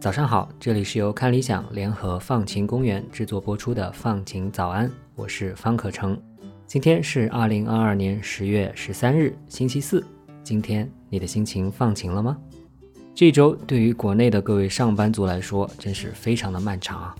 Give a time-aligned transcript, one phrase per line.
[0.00, 6.18] 早上好，这里是由看理想联合放晴公园制作播出的《放晴早安》，我是方可成。
[6.66, 10.02] 今天是二零二二年十月十三日，星期四。
[10.42, 12.38] 今天你的心情放晴了吗？
[13.18, 17.16] 这周对于国内的各位上班族来说，真是非常的漫长啊！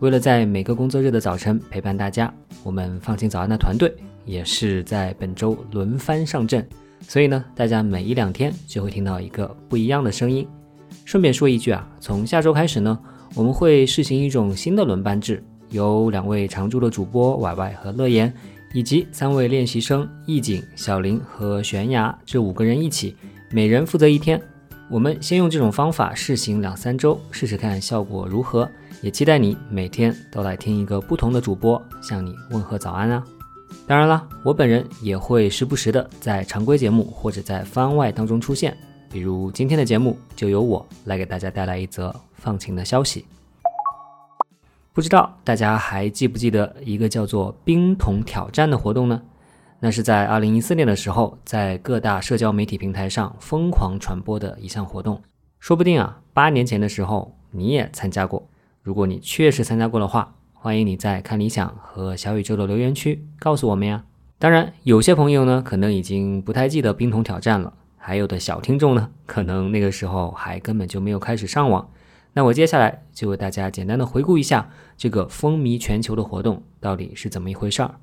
[0.00, 6.66] 为了在每个工作日的早晨陪伴大家，我们放晴早安的团队也是在本周轮番上阵，
[7.06, 10.48] 所以呢，大家每一两天就会听到一个不一样的声音。
[11.04, 12.98] 顺便说一句啊，从下周开始呢，
[13.34, 18.32] 我们会试行一种新的轮班制，由两位常驻的主播 Y Y 和乐言，
[18.72, 23.14] 以及三位练习生易景、小林和悬崖这五个人一起，
[23.50, 24.40] 每人负责一天。
[24.90, 28.68] 我们先用这种方法试行两三周，试试看效果如何。
[29.00, 33.24] 也期待你每天都来听一个不同的主播向你问候早安啊！
[33.84, 38.76] 当然了，我本人也会时不时的在常规节目或者在番外当中出现。
[39.10, 43.26] 比如今天的节目就由我来给大家带来一则放晴的消息。
[44.92, 49.20] 不知道大家还记不记得一个叫做冰桶挑战的活动呢？
[49.84, 55.20] 那是在二零一四年的时候，在各大社交媒体平台上疯狂传播的一项活动。
[55.58, 58.48] 说不定啊，八年前的时候你也参加过。
[58.80, 64.04] 如果你确实参加过的话，欢迎你在看理想和小宇宙的留言区告诉我们呀。
[64.38, 67.72] 当然，有些朋友呢可能已经不太记得冰桶挑战了。
[67.96, 71.90] 还有的小听众呢，可能那个时候还根本就没有开始上网。
[72.34, 77.96] 那我接下来就为大家简单的回顾一下这个风靡全球的活动到底是怎么一回事儿。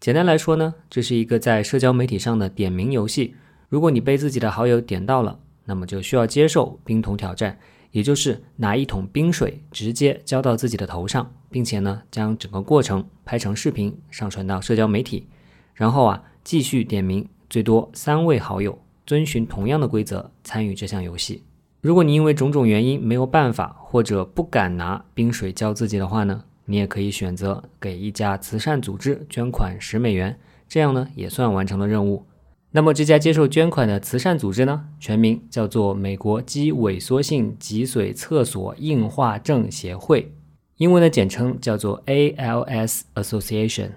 [0.00, 3.34] 简单来说呢，这是一个在社交媒体上的点名游戏。
[3.68, 7.58] 如果你被自己的好友点到了，那么就需要接受冰桶挑战，
[7.90, 15.26] 也就是拿一桶冰水直接浇到自己的头上，并且呢将整个过程拍成视频上传到社交媒体，
[15.74, 18.78] 然后啊继续点名最多三位好友。
[19.04, 21.42] 遵循同样的规则参与这项游戏。
[21.82, 30.38] 如果你因为种种原因没有办法或者不敢拿冰水浇自己的话呢，你也可以选择给一家慈善组织捐款十美元，
[30.68, 32.24] 这样呢也算完成了任务。
[32.70, 40.32] 那么这家接受捐款的慈善组织呢，全名叫做美国肌萎缩性脊髓侧索硬化症协会，
[40.76, 43.90] 英文的简称叫做 ALS Association。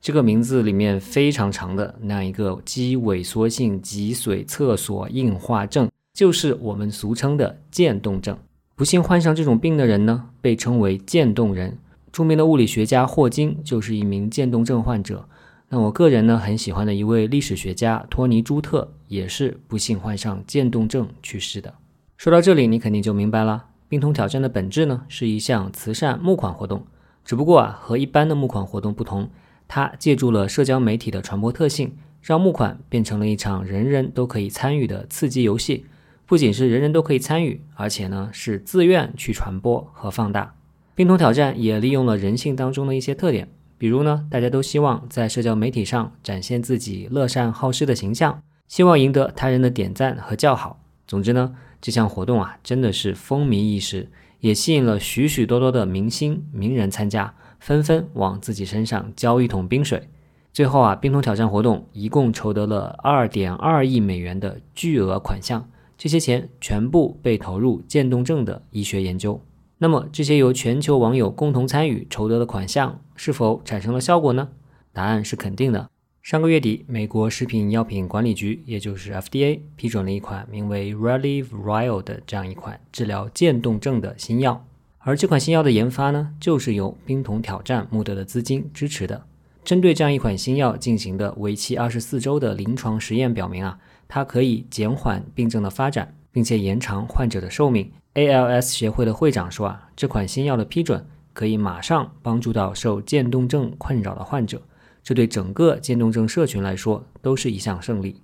[0.00, 8.36] 这个名字里面非常长的那一个肌萎缩性脊髓侧索硬化症，就是我们俗称的渐冻症。
[8.74, 11.78] 不幸患上这种病的人呢，被称为渐冻人。
[12.18, 15.28] 著名的物理学家霍金就是一名渐冻症患者。
[15.68, 21.72] 那我个人呢，很喜欢的一位历史学家托尼朱特，也是不幸患上渐冻症去世的。
[22.16, 26.84] 说到这里，你肯定就明白了，冰桶挑战的本质呢，是一项慈善募款活动。
[27.24, 29.30] 只不过啊，和一般的募款活动不同。
[29.68, 35.86] 它借助了社交媒体的传播特性，让募款变成了一场人人都可以参与的刺激游戏。
[36.26, 40.56] 不仅是人人都可以参与，而且呢是自愿去传播和放大。
[40.98, 43.48] 冰桶挑战也利用了人性当中的一些特点，
[43.78, 50.82] 比如呢，大家都希望在社交媒体上展现自己乐善好施的形象，希望赢得他人的点赞和叫好。
[51.06, 54.10] 总之呢，这项活动啊真的是风靡一时，
[54.40, 57.32] 也吸引了许许多多的明星名人参加。
[57.60, 60.08] 纷纷往自己身上浇一桶冰水，
[60.52, 69.40] 最后啊，冰桶挑战活动一共筹得了二点二亿美元的巨额款项，这些钱全部被投入渐冻症的医学研究。
[69.80, 74.48] 那么，这些由全球网友共同参与筹得的款项是否产生了效果呢？
[74.92, 75.88] 答案是肯定的。
[76.20, 84.64] 上个月底，美国食品药品管理局，也就是 FDA，批准了一款名为 Relievrio 的这样一款治疗渐冻症的新药。
[84.98, 89.24] 而这款新药的研发呢，就是由冰桶挑战募得的资金支持的。
[89.64, 93.78] 针对这样一款新药进行的为期二十四周的临床实验表明啊，
[94.08, 97.92] 它可以减缓病症的发展，并且延长患者的寿命。
[98.18, 104.60] ALS 协会的会长说啊，这款新药的批准可以马上帮助到受渐冻症困扰的患者，
[105.04, 108.20] 这对整个渐冻症社群来说都是一项胜利。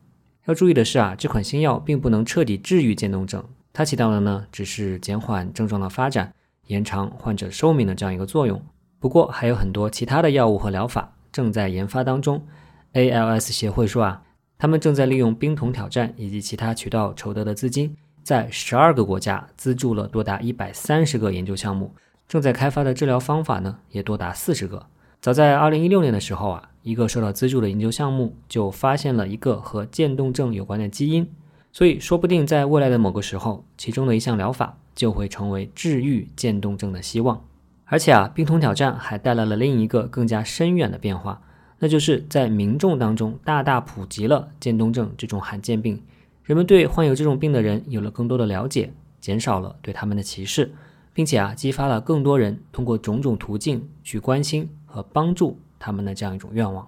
[0.47, 6.33] 要注意的是啊，这款新药并不能彻底治愈渐冻症，它起到的呢只是减缓症状的发展。
[6.67, 8.61] 延长患者寿命的这样一个作用。
[8.99, 12.45] 不过还有很多其他的药物和疗法正在研发当中。
[12.95, 14.21] ALS 协会说啊，
[14.59, 17.95] 他们正在利用冰桶挑战以及其他渠道筹得的资金，
[18.25, 21.95] 在十二个国家资助了多达一百三十个研究项目。
[22.27, 24.87] 正在开发的治疗方法呢，也多达四十个。
[25.21, 31.31] 早在二零一六年的时候啊，一个受到资助的研究项目就发现了一个和渐冻症有关的基因。
[31.71, 34.77] 所以说不定在未来的某个时候，其中的一项疗法。
[34.95, 37.45] 就会成为治愈渐冻症的希望。
[37.85, 41.43] 而且啊，冰桶挑战还带来了另一个更加深远的变化，
[41.81, 46.01] 那就是在民众当中大大普及了渐冻症这种罕见病，
[46.45, 50.71] 人们对患有这种病的人有了更多的了解，减少了对他们的歧视，
[51.15, 56.87] 并且啊，激发了更多人通过种种途径去关心和帮助他们的这样一种愿望。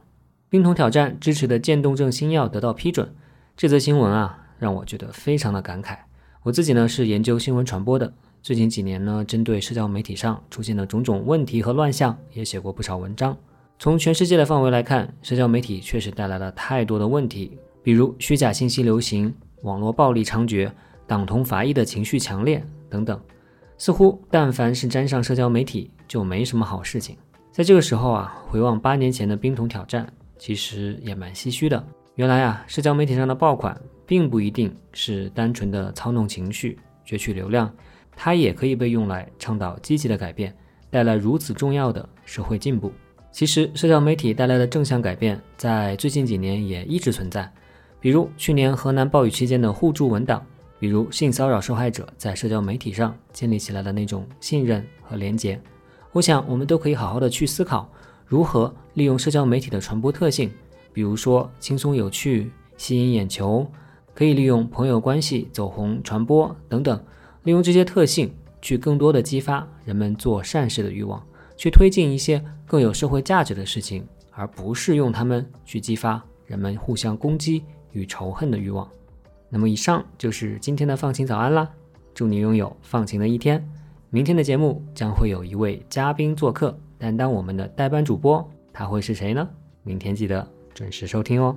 [0.51, 3.15] 冰桶挑战支持的渐冻症新药得到批准，
[3.57, 5.97] 这则新闻啊，让我觉得非常的感慨。
[6.43, 8.13] 我自己呢是研究新闻传播的。
[8.43, 13.37] 最近几年呢，针对社交媒体上出现的种种问题和乱象，也写过不少文章。
[13.79, 19.35] 从全世界的范围来看，社交媒体确实带来了太多的问题，比如虚假信息流行、
[19.67, 20.71] 网络暴力猖獗、
[21.09, 23.21] 党同伐异的情绪强烈等等。
[23.77, 27.19] 似乎但凡是沾上社交媒体，就没什么好事情。
[27.51, 31.85] 在这个时候啊，回望八年前的冰桶挑战，其实也蛮唏嘘的。
[32.15, 37.71] 原来啊，社交媒体上的爆款，并不一定是单纯的操弄情绪、攫取流量。
[38.15, 40.57] 它也可以被用来倡导积极的改变，
[40.89, 42.93] 带来如此重要的社会进步。
[43.31, 47.53] 其实，社交媒体带来的正向改变，在最近几年也一直存在。
[48.01, 50.45] 比如去年河南暴雨期间的互助文档，
[50.79, 55.61] 比如性骚扰受害者在社交媒体上建立起来的那种信任和连结。
[56.13, 57.91] 我想，我们都可以好好的去思考，
[58.27, 60.51] 如何利用社交媒体的传播特性，
[60.93, 63.67] 比如说轻松有趣、吸引眼球，
[64.15, 67.03] 可以利用朋友关系走红传播等等。
[67.43, 71.23] 利用这些特性，去更多的激发人们做善事的欲望，
[71.57, 77.63] 去推进一些更有社会价值的事情，而不是用它们去激发人们互相攻击
[77.97, 78.87] 与仇恨的欲望。
[79.49, 81.71] 那么，以上就是今天的放晴早安啦！
[82.13, 83.67] 祝你拥有放晴的一天。
[84.11, 89.49] 明天的节目将会有一位嘉宾做客，担当我们的代班主播，他会是谁呢？
[89.83, 91.57] 明天记得准时收听哦。